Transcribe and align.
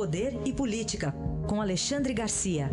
Poder 0.00 0.32
e 0.46 0.52
Política, 0.54 1.12
com 1.46 1.60
Alexandre 1.60 2.14
Garcia. 2.14 2.70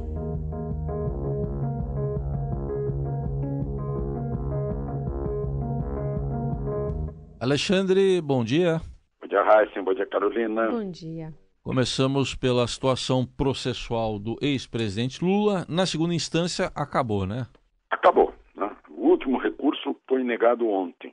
Alexandre, 7.37 8.21
bom 8.21 8.45
dia. 8.45 8.79
Bom 9.19 9.27
dia, 9.27 9.43
Raíssa. 9.43 9.81
Bom 9.81 9.93
dia, 9.93 10.05
Carolina. 10.05 10.71
Bom 10.71 10.89
dia. 10.89 11.33
Começamos 11.61 12.33
pela 12.33 12.65
situação 12.65 13.25
processual 13.25 14.17
do 14.17 14.37
ex-presidente 14.41 15.21
Lula. 15.21 15.65
Na 15.67 15.85
segunda 15.85 16.13
instância, 16.13 16.71
acabou, 16.73 17.25
né? 17.25 17.45
Acabou. 17.91 18.33
Né? 18.55 18.73
O 18.89 19.09
último 19.09 19.37
recurso 19.37 19.93
foi 20.07 20.23
negado 20.23 20.65
ontem. 20.65 21.06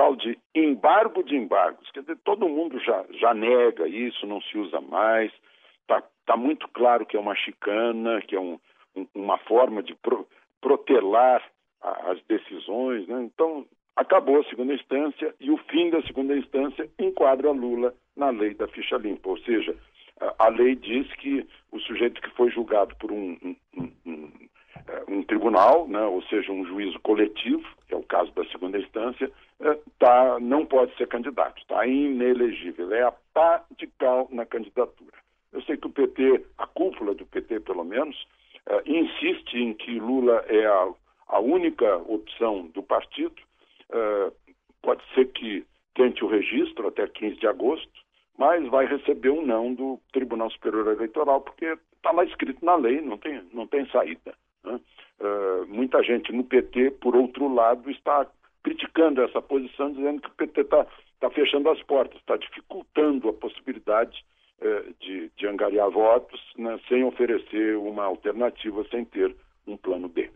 Tal 0.00 0.16
de 0.16 0.38
embargo 0.54 1.22
de 1.22 1.36
embargos. 1.36 1.90
Quer 1.90 2.00
dizer, 2.00 2.16
todo 2.24 2.48
mundo 2.48 2.80
já, 2.80 3.04
já 3.10 3.34
nega 3.34 3.86
isso, 3.86 4.26
não 4.26 4.40
se 4.40 4.56
usa 4.56 4.80
mais. 4.80 5.30
Está 5.82 6.02
tá 6.24 6.38
muito 6.38 6.66
claro 6.68 7.04
que 7.04 7.18
é 7.18 7.20
uma 7.20 7.34
chicana, 7.34 8.22
que 8.22 8.34
é 8.34 8.40
um, 8.40 8.58
um, 8.96 9.06
uma 9.14 9.36
forma 9.36 9.82
de 9.82 9.94
pro, 9.96 10.26
protelar 10.58 11.44
a, 11.82 12.12
as 12.12 12.22
decisões. 12.22 13.06
Né? 13.08 13.24
Então, 13.24 13.66
acabou 13.94 14.40
a 14.40 14.44
segunda 14.44 14.72
instância 14.72 15.34
e 15.38 15.50
o 15.50 15.58
fim 15.68 15.90
da 15.90 16.00
segunda 16.04 16.34
instância 16.34 16.88
enquadra 16.98 17.50
Lula 17.50 17.92
na 18.16 18.30
lei 18.30 18.54
da 18.54 18.66
ficha 18.68 18.96
limpa, 18.96 19.28
ou 19.28 19.38
seja, 19.40 19.76
a, 20.18 20.46
a 20.46 20.48
lei 20.48 20.76
diz 20.76 21.12
que 21.16 21.46
o 21.70 21.78
sujeito 21.78 22.22
que 22.22 22.30
foi 22.30 22.50
julgado 22.50 22.96
por 22.96 23.12
um, 23.12 23.36
um, 23.76 24.32
um, 25.08 25.18
um, 25.18 25.22
tribunal, 25.22 25.86
né, 25.88 26.02
ou 26.02 26.22
seja, 26.22 26.52
um 26.52 26.64
juízo 26.64 26.98
coletivo, 27.00 27.64
que 27.86 27.94
é 27.94 27.96
o 27.96 28.02
caso 28.02 28.32
da 28.32 28.44
segunda 28.46 28.78
instância, 28.78 29.30
é, 29.60 29.78
tá, 29.98 30.38
não 30.40 30.64
pode 30.66 30.94
ser 30.96 31.06
candidato, 31.08 31.60
está 31.60 31.86
inelegível, 31.86 32.92
é 32.92 33.02
a 33.02 33.12
pá 33.12 33.64
de 33.76 33.86
cal 33.98 34.28
na 34.30 34.46
candidatura. 34.46 35.18
Eu 35.52 35.62
sei 35.62 35.76
que 35.76 35.86
o 35.86 35.90
PT, 35.90 36.44
a 36.58 36.66
cúpula 36.66 37.14
do 37.14 37.26
PT 37.26 37.60
pelo 37.60 37.84
menos, 37.84 38.16
é, 38.66 38.82
insiste 38.86 39.54
em 39.54 39.74
que 39.74 39.98
Lula 39.98 40.44
é 40.48 40.66
a, 40.66 40.88
a 41.28 41.40
única 41.40 41.96
opção 41.96 42.66
do 42.68 42.82
partido, 42.82 43.34
pode 44.82 45.02
ser 45.14 45.26
que 45.32 45.66
tente 45.94 46.24
o 46.24 46.28
registro 46.28 46.88
até 46.88 47.06
15 47.06 47.36
de 47.36 47.46
agosto, 47.46 47.90
mas 48.38 48.66
vai 48.68 48.86
receber 48.86 49.30
um 49.30 49.44
não 49.44 49.74
do 49.74 50.00
Tribunal 50.12 50.50
Superior 50.50 50.88
Eleitoral, 50.88 51.40
porque 51.40 51.76
está 51.96 52.10
lá 52.12 52.24
escrito 52.24 52.64
na 52.64 52.74
lei, 52.74 53.00
não 53.00 53.18
tem, 53.18 53.42
não 53.52 53.66
tem 53.66 53.86
saída. 53.90 54.34
Né? 54.72 54.80
Uh, 55.20 55.66
muita 55.66 56.02
gente 56.02 56.32
no 56.32 56.44
PT, 56.44 56.92
por 56.92 57.14
outro 57.14 57.52
lado, 57.52 57.90
está 57.90 58.26
criticando 58.62 59.22
essa 59.22 59.40
posição, 59.42 59.92
dizendo 59.92 60.22
que 60.22 60.28
o 60.28 60.34
PT 60.34 60.60
está 60.62 60.86
tá 61.20 61.30
fechando 61.30 61.68
as 61.68 61.82
portas, 61.82 62.18
está 62.18 62.36
dificultando 62.36 63.28
a 63.28 63.32
possibilidade 63.32 64.24
uh, 64.60 64.94
de, 65.00 65.30
de 65.36 65.46
angariar 65.46 65.90
votos 65.90 66.40
né, 66.56 66.78
sem 66.88 67.04
oferecer 67.04 67.76
uma 67.76 68.04
alternativa, 68.04 68.84
sem 68.90 69.04
ter 69.04 69.34
um 69.66 69.76
plano 69.76 70.08
B. 70.08 70.30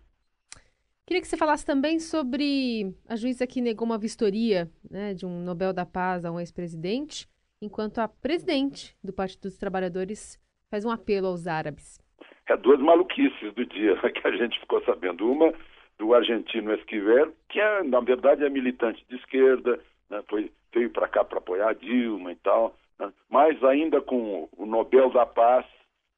Queria 1.06 1.20
que 1.20 1.28
você 1.28 1.36
falasse 1.36 1.66
também 1.66 1.98
sobre 1.98 2.94
a 3.06 3.14
juíza 3.14 3.46
que 3.46 3.60
negou 3.60 3.86
uma 3.86 3.98
vistoria 3.98 4.70
né, 4.90 5.12
de 5.12 5.26
um 5.26 5.42
Nobel 5.42 5.72
da 5.72 5.84
Paz 5.84 6.24
a 6.24 6.32
um 6.32 6.40
ex-presidente, 6.40 7.28
enquanto 7.60 7.98
a 7.98 8.08
presidente 8.08 8.96
do 9.04 9.12
Partido 9.12 9.42
dos 9.42 9.58
Trabalhadores 9.58 10.40
faz 10.70 10.84
um 10.84 10.90
apelo 10.90 11.26
aos 11.26 11.46
árabes. 11.46 12.03
É 12.48 12.56
duas 12.56 12.80
maluquices 12.80 13.52
do 13.54 13.64
dia 13.66 13.96
que 14.10 14.26
a 14.26 14.32
gente 14.32 14.58
ficou 14.60 14.82
sabendo. 14.84 15.30
Uma 15.30 15.52
do 15.98 16.14
argentino 16.14 16.74
Esquivel, 16.74 17.32
que 17.48 17.60
é, 17.60 17.82
na 17.84 18.00
verdade 18.00 18.44
é 18.44 18.50
militante 18.50 19.04
de 19.08 19.16
esquerda, 19.16 19.78
né, 20.10 20.22
foi, 20.28 20.50
veio 20.72 20.90
para 20.90 21.08
cá 21.08 21.24
para 21.24 21.38
apoiar 21.38 21.68
a 21.68 21.72
Dilma 21.72 22.32
e 22.32 22.36
tal, 22.36 22.76
né, 22.98 23.12
mas 23.30 23.62
ainda 23.62 24.00
com 24.00 24.48
o 24.56 24.66
Nobel 24.66 25.10
da 25.10 25.24
Paz 25.24 25.64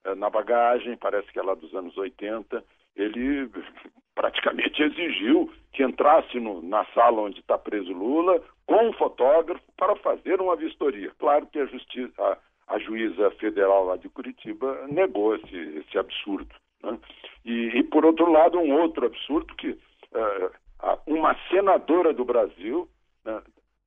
eh, 0.04 0.14
na 0.14 0.30
bagagem, 0.30 0.96
parece 0.96 1.30
que 1.30 1.38
é 1.38 1.42
lá 1.42 1.54
dos 1.54 1.74
anos 1.74 1.96
80, 1.96 2.64
ele 2.96 3.50
praticamente 4.14 4.82
exigiu 4.82 5.52
que 5.72 5.82
entrasse 5.82 6.40
no, 6.40 6.62
na 6.62 6.84
sala 6.86 7.22
onde 7.22 7.40
está 7.40 7.58
preso 7.58 7.92
Lula 7.92 8.42
com 8.66 8.88
um 8.88 8.92
fotógrafo 8.94 9.62
para 9.76 9.94
fazer 9.96 10.40
uma 10.40 10.56
vistoria. 10.56 11.12
Claro 11.18 11.46
que 11.46 11.58
a, 11.58 11.66
justiça, 11.66 12.22
a, 12.22 12.38
a 12.66 12.78
juíza 12.78 13.30
federal 13.32 13.84
lá 13.84 13.96
de 13.96 14.08
Curitiba 14.08 14.86
negou 14.88 15.36
esse, 15.36 15.56
esse 15.56 15.98
absurdo. 15.98 16.54
Né? 16.82 16.98
E, 17.44 17.78
e, 17.78 17.82
por 17.84 18.04
outro 18.04 18.30
lado, 18.30 18.58
um 18.58 18.72
outro 18.80 19.06
absurdo 19.06 19.54
que 19.54 19.70
uh, 19.70 20.98
uma 21.06 21.36
senadora 21.48 22.12
do 22.12 22.24
Brasil 22.24 22.88
né, 23.24 23.40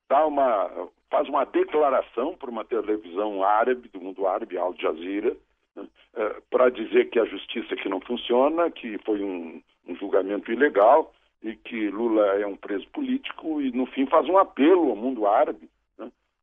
dá 0.09 0.25
uma, 0.25 0.89
faz 1.09 1.27
uma 1.27 1.45
declaração 1.45 2.35
para 2.35 2.49
uma 2.49 2.63
televisão 2.63 3.43
árabe, 3.43 3.89
do 3.89 3.99
mundo 3.99 4.25
árabe, 4.25 4.57
Al 4.57 4.73
Jazeera, 4.75 5.35
né, 5.75 5.83
uh, 5.83 6.41
para 6.49 6.69
dizer 6.69 7.09
que 7.09 7.19
a 7.19 7.25
justiça 7.25 7.73
aqui 7.73 7.89
não 7.89 7.99
funciona, 8.01 8.71
que 8.71 8.97
foi 8.99 9.21
um, 9.21 9.61
um 9.87 9.95
julgamento 9.95 10.51
ilegal 10.51 11.13
e 11.43 11.55
que 11.55 11.89
Lula 11.89 12.25
é 12.39 12.45
um 12.45 12.55
preso 12.55 12.87
político 12.89 13.61
e, 13.61 13.71
no 13.71 13.85
fim, 13.87 14.05
faz 14.05 14.27
um 14.27 14.37
apelo 14.37 14.89
ao 14.89 14.95
mundo 14.95 15.27
árabe. 15.27 15.69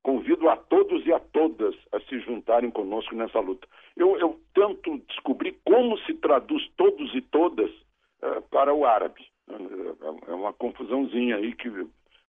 Convido 0.06 0.49
a 0.49 0.56
todos 0.56 1.05
e 1.05 1.12
a 1.12 1.19
todas 1.19 1.75
a 1.91 1.99
se 1.99 2.21
juntarem 2.21 2.71
conosco 2.71 3.12
nessa 3.17 3.41
luta. 3.41 3.67
Eu, 3.97 4.17
eu 4.21 4.39
tento 4.55 4.99
descobrir 5.09 5.59
como 5.65 5.99
se 5.99 6.15
traduz 6.15 6.65
todos 6.77 7.12
e 7.12 7.21
todas 7.21 7.69
uh, 8.22 8.41
para 8.49 8.72
o 8.72 8.87
árabe. 8.87 9.27
É, 9.50 10.31
é 10.31 10.33
uma 10.33 10.53
confusãozinha 10.53 11.34
aí 11.34 11.53
que 11.56 11.69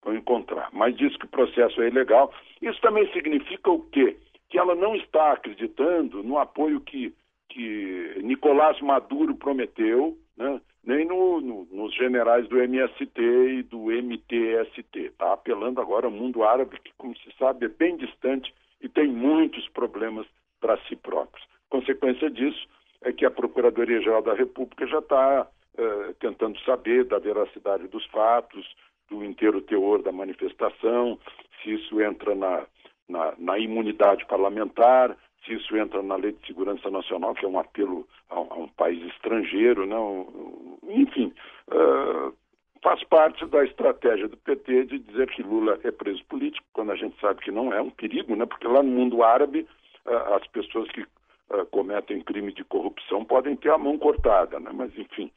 vão 0.01 0.15
encontrar. 0.15 0.69
Mas 0.71 0.95
diz 0.95 1.17
que 1.17 1.25
o 1.25 1.27
processo 1.29 1.81
é 1.81 1.89
ilegal. 1.89 2.33
Isso 2.61 2.79
também 2.79 3.11
significa 3.11 3.69
o 3.69 3.81
quê? 3.89 4.15
Que 4.47 4.57
ela 4.57 4.73
não 4.73 4.95
está 4.95 5.33
acreditando 5.33 6.23
no 6.23 6.37
apoio 6.37 6.79
que, 6.79 7.13
que 7.49 8.21
Nicolás 8.23 8.79
Maduro 8.79 9.35
prometeu, 9.35 10.17
né? 10.37 10.61
Nem 10.85 11.05
no, 11.05 11.41
no, 11.41 11.67
nos 11.71 11.93
generais 11.95 12.47
do 12.47 12.59
MST 12.59 13.19
e 13.19 13.63
do 13.63 13.91
MTST. 13.91 14.99
Está 14.99 15.33
apelando 15.33 15.81
agora 15.81 16.05
ao 16.05 16.11
mundo 16.11 16.43
árabe, 16.43 16.79
que, 16.79 16.91
como 16.97 17.15
se 17.17 17.31
sabe, 17.37 17.65
é 17.65 17.69
bem 17.69 17.97
distante 17.97 18.53
e 18.81 18.87
tem 18.87 19.07
muitos 19.07 19.67
problemas 19.69 20.27
para 20.61 20.77
si 20.87 20.95
próprios. 20.95 21.45
Consequência 21.69 22.29
disso 22.29 22.67
é 23.01 23.11
que 23.11 23.25
a 23.25 23.31
Procuradoria-Geral 23.31 24.21
da 24.21 24.33
República 24.33 24.85
já 24.87 24.99
está 24.99 25.47
eh, 25.77 26.13
tentando 26.19 26.59
saber 26.61 27.05
da 27.05 27.19
veracidade 27.19 27.87
dos 27.87 28.05
fatos, 28.07 28.65
do 29.09 29.23
inteiro 29.23 29.61
teor 29.61 30.01
da 30.01 30.11
manifestação, 30.11 31.19
se 31.61 31.73
isso 31.73 32.01
entra 32.01 32.33
na, 32.33 32.65
na, 33.07 33.33
na 33.37 33.59
imunidade 33.59 34.25
parlamentar, 34.25 35.15
se 35.45 35.53
isso 35.53 35.75
entra 35.77 36.01
na 36.01 36.15
Lei 36.15 36.31
de 36.31 36.47
Segurança 36.47 36.89
Nacional, 36.89 37.35
que 37.35 37.45
é 37.45 37.47
um 37.47 37.59
apelo 37.59 38.07
a, 38.29 38.35
a 38.35 38.55
um 38.55 38.67
país 38.69 39.03
estrangeiro, 39.13 39.85
não, 39.85 40.74
enfim, 40.89 41.33
uh, 41.69 42.33
faz 42.81 43.03
parte 43.05 43.45
da 43.45 43.63
estratégia 43.63 44.27
do 44.27 44.37
PT 44.37 44.85
de 44.85 44.99
dizer 44.99 45.29
que 45.29 45.43
Lula 45.43 45.79
é 45.83 45.91
preso 45.91 46.23
político, 46.25 46.65
quando 46.73 46.91
a 46.91 46.95
gente 46.95 47.19
sabe 47.19 47.41
que 47.41 47.51
não 47.51 47.73
é 47.73 47.81
um 47.81 47.89
perigo, 47.89 48.35
né? 48.35 48.45
porque 48.45 48.67
lá 48.67 48.81
no 48.81 48.89
mundo 48.89 49.23
árabe 49.23 49.67
uh, 50.05 50.33
as 50.35 50.47
pessoas 50.47 50.89
que 50.91 51.01
uh, 51.01 51.65
cometem 51.71 52.21
crime 52.21 52.53
de 52.53 52.63
corrupção 52.63 53.25
podem 53.25 53.55
ter 53.55 53.71
a 53.71 53.77
mão 53.77 53.97
cortada, 53.97 54.59
né? 54.59 54.71
mas 54.73 54.97
enfim, 54.97 55.31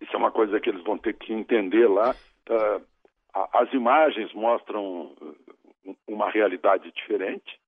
isso 0.00 0.14
é 0.14 0.16
uma 0.16 0.30
coisa 0.30 0.60
que 0.60 0.70
eles 0.70 0.82
vão 0.84 0.96
ter 0.96 1.14
que 1.14 1.32
entender 1.32 1.88
lá. 1.88 2.14
as 3.52 3.72
imagens 3.72 4.32
mostram 4.32 5.12
uma 6.06 6.30
realidade 6.30 6.90
diferente, 6.92 7.60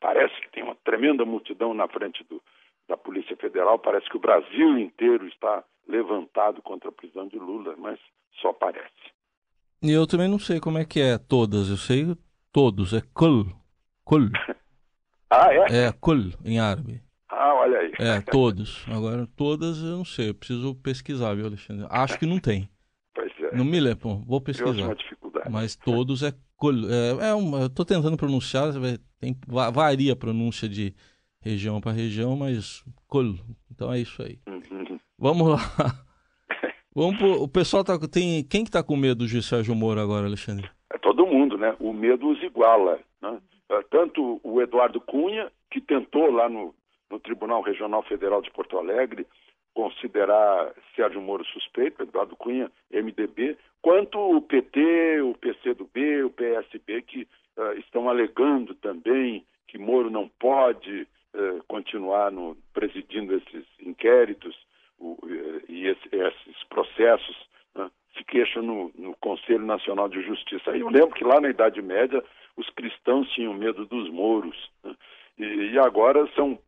Parece 0.00 0.34
que 0.40 0.50
tem 0.50 0.62
uma 0.62 0.74
tremenda 0.76 1.26
multidão 1.26 1.74
na 1.74 1.86
frente 1.86 2.24
do, 2.24 2.42
da 2.90 2.96
Polícia 2.96 3.36
Federal. 3.36 3.78
Parece 3.78 4.10
que 4.10 4.16
o 4.16 4.20
Brasil 4.20 4.78
inteiro 4.78 5.26
está 5.28 5.64
levantado 5.88 6.60
contra 6.60 6.88
a 6.88 6.92
prisão 6.92 7.28
de 7.28 7.38
Lula, 7.38 7.74
mas 7.78 7.98
só 8.42 8.52
parece. 8.52 8.90
E 9.82 9.90
eu 9.90 10.06
também 10.06 10.28
não 10.28 10.38
sei 10.38 10.60
como 10.60 10.76
é 10.76 10.84
que 10.84 11.00
é 11.00 11.16
todas. 11.16 11.70
Eu 11.70 11.76
sei 11.76 12.16
todos. 12.52 12.92
É 12.92 13.00
kul. 13.14 13.46
Kul. 14.04 14.28
ah, 15.30 15.54
é? 15.54 15.86
É 15.86 15.92
kul 15.92 16.32
em 16.44 16.58
árabe. 16.58 17.00
Ah, 17.28 17.54
olha 17.54 17.78
aí. 17.78 17.92
É, 17.98 18.20
todos. 18.20 18.84
Agora, 18.88 19.26
todas 19.36 19.78
eu 19.78 19.96
não 19.96 20.04
sei. 20.04 20.30
Eu 20.30 20.34
preciso 20.34 20.74
pesquisar, 20.74 21.34
viu, 21.34 21.46
Alexandre? 21.46 21.86
Acho 21.88 22.18
que 22.18 22.26
não 22.26 22.38
tem. 22.38 22.68
Pois 23.12 23.32
é. 23.40 23.56
Não 23.56 23.64
me 23.64 23.80
lembro. 23.80 24.22
Vou 24.24 24.40
pesquisar. 24.40 24.84
uma 24.84 24.94
dificuldade. 24.94 25.50
Mas 25.50 25.74
todos 25.74 26.22
é 26.22 26.32
kul. 26.56 26.88
É, 26.88 27.30
é 27.30 27.34
uma, 27.34 27.62
eu 27.62 27.68
tô 27.68 27.84
tentando 27.84 28.16
pronunciar, 28.16 28.72
tem, 29.18 29.36
varia 29.72 30.12
a 30.12 30.16
pronúncia 30.16 30.68
de 30.68 30.94
região 31.42 31.80
para 31.80 31.92
região, 31.92 32.36
mas 32.36 32.84
colo. 33.08 33.38
Então 33.70 33.92
é 33.92 33.98
isso 33.98 34.22
aí. 34.22 34.38
Uhum. 34.46 34.98
Vamos 35.18 35.48
lá. 35.48 35.58
Vamos 36.94 37.18
pro, 37.18 37.42
o 37.42 37.48
pessoal 37.48 37.84
tá 37.84 37.98
tem 38.08 38.42
quem 38.44 38.64
que 38.64 38.70
tá 38.70 38.82
com 38.82 38.96
medo 38.96 39.20
do 39.20 39.28
juiz 39.28 39.46
Sérgio 39.46 39.74
Moro 39.74 40.00
agora, 40.00 40.26
Alexandre? 40.26 40.68
É 40.92 40.98
todo 40.98 41.26
mundo, 41.26 41.56
né? 41.56 41.76
O 41.78 41.92
medo 41.92 42.28
os 42.28 42.42
iguala, 42.42 42.98
né? 43.22 43.38
É, 43.70 43.82
tanto 43.90 44.40
o 44.42 44.60
Eduardo 44.60 45.00
Cunha, 45.00 45.50
que 45.70 45.80
tentou 45.80 46.30
lá 46.30 46.48
no, 46.48 46.74
no 47.08 47.20
Tribunal 47.20 47.62
Regional 47.62 48.02
Federal 48.02 48.42
de 48.42 48.50
Porto 48.50 48.76
Alegre 48.76 49.26
considerar 49.72 50.74
Sérgio 50.96 51.20
Moro 51.20 51.44
suspeito, 51.46 52.02
Eduardo 52.02 52.36
Cunha, 52.36 52.70
MDB, 52.92 53.56
quanto 53.80 54.18
o 54.18 54.42
PT, 54.42 55.22
o 55.22 55.34
PCdoB, 55.34 56.24
o 56.24 56.30
PSB, 56.30 57.02
que 57.02 57.28
uh, 57.56 57.78
estão 57.78 58.08
alegando 58.08 58.74
também 58.74 59.44
que 59.68 59.78
Moro 59.78 60.10
não 60.10 60.28
pode 60.28 61.06
eh, 61.32 61.60
continuar 61.68 62.32
no, 62.32 62.56
presidindo 62.72 63.34
esses 63.34 63.64
inquéritos 63.80 64.56
o, 64.98 65.16
eh, 65.24 65.62
e 65.68 65.86
esse, 65.86 66.08
esses 66.12 66.64
processos, 66.68 67.36
né, 67.74 67.90
se 68.16 68.24
queixam 68.24 68.62
no, 68.62 68.92
no, 68.96 69.14
Conselho 69.16 69.64
Nacional 69.64 70.08
de 70.08 70.22
Justiça. 70.22 70.72
Aí 70.72 70.80
eu 70.80 70.88
lembro 70.88 71.14
que 71.14 71.24
lá 71.24 71.40
na 71.40 71.48
Idade 71.48 71.80
Média 71.80 72.22
os 72.56 72.68
cristãos 72.70 73.30
tinham 73.30 73.54
medo 73.54 73.86
dos 73.86 74.10
mouros 74.10 74.56
né, 74.82 74.94
e, 75.38 75.78
agora 75.78 76.28
são 76.34 76.58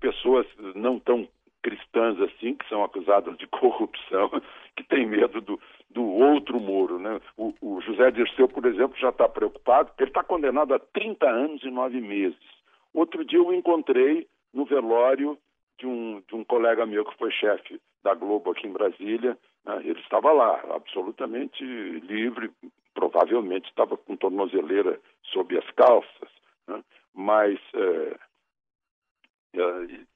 pessoas 0.00 0.46
não 0.74 0.98
tão 0.98 1.28
cristãs 1.62 2.18
assim, 2.22 2.54
que 2.54 2.68
são 2.68 2.82
acusadas 2.82 3.36
de 3.36 3.46
corrupção, 3.52 4.30
que 4.74 4.84
têm 4.84 5.06
medo 5.06 5.40
do, 5.40 5.60
do 5.90 6.02
outro 6.02 6.58
Moro. 6.58 6.98
Né? 6.98 7.20
O, 7.36 7.52
o 7.60 7.80
José 7.82 8.10
Dirceu, 8.10 8.48
por 8.48 8.64
exemplo, 8.64 8.98
já 8.98 9.10
está 9.10 9.28
preocupado, 9.28 9.92
ele 9.98 10.08
está 10.08 10.24
condenado 10.24 10.72
a 10.72 10.78
30 10.78 11.28
anos 11.28 11.62
e 11.62 11.70
nove 11.70 12.00
meses. 12.00 12.57
Outro 12.92 13.24
dia 13.24 13.38
eu 13.38 13.52
encontrei 13.52 14.26
no 14.52 14.64
velório 14.64 15.38
de 15.78 15.86
um, 15.86 16.22
de 16.26 16.34
um 16.34 16.44
colega 16.44 16.86
meu 16.86 17.04
que 17.04 17.16
foi 17.16 17.30
chefe 17.30 17.80
da 18.02 18.14
Globo 18.14 18.50
aqui 18.50 18.66
em 18.66 18.72
Brasília. 18.72 19.38
Né? 19.64 19.80
Ele 19.84 20.00
estava 20.00 20.32
lá, 20.32 20.60
absolutamente 20.74 21.62
livre, 21.64 22.50
provavelmente 22.94 23.68
estava 23.68 23.96
com 23.96 24.16
tornozeleira 24.16 25.00
sob 25.24 25.56
as 25.56 25.70
calças, 25.72 26.30
né? 26.66 26.82
mas 27.14 27.58
é, 27.74 28.18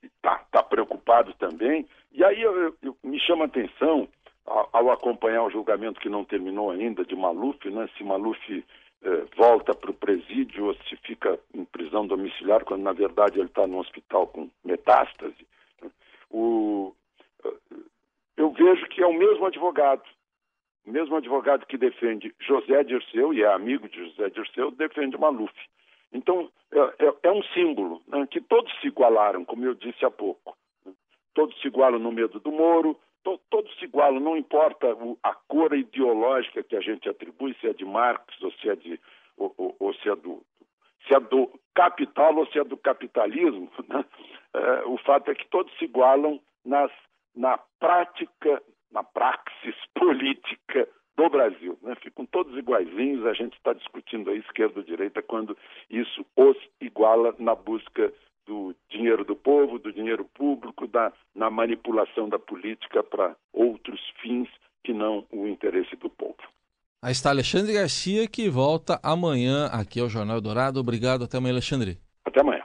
está 0.03 0.39
tá 0.51 0.63
preocupado 0.63 1.33
também. 1.35 1.87
E 2.13 2.25
aí 2.25 2.41
eu, 2.43 2.75
eu, 2.83 2.97
me 3.03 3.19
chama 3.21 3.45
a 3.45 3.47
atenção, 3.47 4.09
ao, 4.45 4.69
ao, 4.73 4.91
acompanhar 4.91 5.45
o 5.45 5.51
julgamento 5.51 6.01
que 6.01 6.09
não 6.09 6.25
terminou 6.25 6.71
ainda 6.71 7.05
de 7.05 7.15
Maluf, 7.15 7.59
né, 7.71 7.89
se 7.97 8.05
Maluf 8.05 8.65
volta 9.37 9.75
para 9.75 9.91
o 9.91 9.95
presídio 9.95 10.67
ou 10.67 10.75
se 10.75 10.97
fica 10.97 11.39
em 11.55 11.65
prisão 11.65 12.07
domiciliar, 12.07 12.65
quando 12.65 12.83
na 12.83 12.93
verdade 12.93 13.39
ele 13.39 13.49
está 13.49 13.67
no 13.67 13.79
hospital 13.79 14.27
com 14.29 14.51
metástase. 14.65 15.47
Né, 15.81 15.91
o, 16.31 16.95
eh, 17.45 17.77
eu 18.37 18.51
vejo 18.53 18.87
que 18.89 19.03
é 19.03 19.07
o 19.07 19.13
mesmo 19.13 19.47
advogado, 19.47 20.05
o 20.87 20.91
mesmo 20.91 21.17
advogado 21.17 21.67
que 21.67 21.77
defende 21.77 22.35
José 22.41 22.85
Dirceu, 22.85 23.35
e 23.35 23.43
é 23.43 23.53
amigo 23.53 23.89
de 23.89 24.09
José 24.09 24.31
Dirceu, 24.31 24.71
defende 24.71 25.19
Maluf. 25.19 25.53
Então, 26.13 26.51
é, 26.71 27.07
é, 27.07 27.15
é 27.25 27.33
um 27.33 27.43
símbolo 27.55 28.03
né, 28.07 28.27
que 28.31 28.41
todos 28.41 28.73
se 28.81 28.87
igualaram, 28.87 29.45
como 29.45 29.65
eu 29.65 29.75
disse 29.75 30.05
há 30.05 30.11
pouco. 30.11 30.57
Né? 30.85 30.93
Todos 31.35 31.59
se 31.61 31.69
igualam 31.69 31.99
no 31.99 32.13
medo 32.13 32.39
do 32.39 32.53
Moro, 32.53 32.99
todos 33.63 33.79
se 33.79 33.85
igualam, 33.85 34.21
não 34.21 34.37
importa 34.37 34.97
a 35.23 35.35
cor 35.35 35.73
ideológica 35.75 36.63
que 36.63 36.77
a 36.77 36.81
gente 36.81 37.09
atribui, 37.09 37.55
se 37.61 37.69
é 37.69 37.73
de 37.73 37.85
Marx 37.85 38.25
ou 38.43 38.51
se 38.53 38.69
é, 38.69 38.75
de, 38.75 39.01
ou, 39.37 39.55
ou, 39.57 39.77
ou 39.79 39.95
se 39.95 40.09
é 40.09 40.17
do, 40.17 40.43
se 41.07 41.15
é 41.15 41.21
do 41.21 41.49
capital 41.75 42.37
ou 42.37 42.47
se 42.49 42.59
é 42.59 42.65
do 42.65 42.77
capitalismo, 42.77 43.71
né? 43.89 44.05
é, 44.55 44.85
o 44.87 44.99
fato 44.99 45.31
é 45.31 45.35
que 45.35 45.47
todos 45.49 45.73
se 45.79 45.85
igualam 45.85 46.41
nas, 46.65 46.91
na 47.37 47.59
prática, 47.79 48.63
na 48.91 49.05
praxis 49.05 49.77
política 49.95 50.89
do 51.17 51.29
Brasil. 51.29 51.79
Né? 51.83 51.95
Ficam 51.97 52.27
todos 52.27 52.57
iguaizinhos, 52.57 53.27
a 53.27 53.33
gente 53.33 53.57
está 53.57 53.73
discutindo 53.73 54.31
a 54.31 54.35
esquerda 54.35 54.81
ou 54.81 54.85
direita 54.85 55.23
quando 55.23 55.57
isso 55.89 56.27
os 56.37 56.57
iguala 56.81 57.35
na 57.39 57.55
busca 57.55 58.13
do 58.47 58.75
dinheiro 58.89 59.25
do 59.25 59.37
povo, 59.37 59.79
do 59.79 59.93
dinheiro 59.93 60.25
público, 60.35 60.87
da, 60.87 61.13
na 61.35 61.51
manipulação 61.51 62.29
da 62.29 62.39
política 62.39 63.03
para 63.03 63.37
outros 63.53 64.01
fins 64.21 64.49
que 64.85 64.93
não 64.93 65.25
o 65.31 65.47
interesse 65.47 65.95
do 65.97 66.11
povo. 66.11 66.37
Aí 67.01 67.13
está 67.13 67.31
Alexandre 67.31 67.73
Garcia, 67.73 68.29
que 68.29 68.49
volta 68.49 69.01
amanhã 69.03 69.67
aqui 69.67 69.99
ao 70.01 70.09
Jornal 70.09 70.41
Dourado. 70.41 70.79
Obrigado, 70.79 71.25
até 71.25 71.37
amanhã, 71.39 71.55
Alexandre. 71.55 71.99
Até 72.25 72.41
amanhã. 72.41 72.63